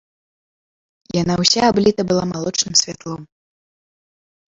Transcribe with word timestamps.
Яна 1.17 1.33
ўся 1.41 1.61
абліта 1.73 2.01
была 2.11 2.23
малочным 2.31 2.73
святлом. 2.81 3.21